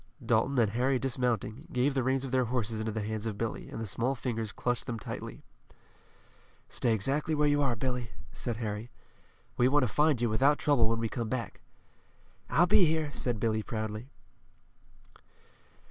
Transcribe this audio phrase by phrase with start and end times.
[0.25, 3.69] Dalton and Harry dismounting, gave the reins of their horses into the hands of Billy,
[3.69, 5.43] and the small fingers clutched them tightly.
[6.67, 8.89] "Stay exactly where you are, Billy," said Harry.
[9.57, 11.61] "We want to find you without trouble when we come back."
[12.49, 14.09] "I'll be here," said Billy proudly.